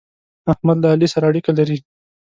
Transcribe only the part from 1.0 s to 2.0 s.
سره اړېکې لري.